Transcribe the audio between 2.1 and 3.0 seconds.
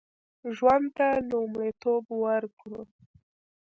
ورکړو